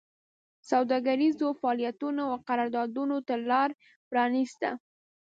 سوداګریزو 0.71 1.47
فعالیتونو 1.59 2.21
او 2.31 2.35
قراردادونو 2.47 3.17
ته 3.27 3.35
لار 3.49 3.69
پرانېسته 4.09 4.69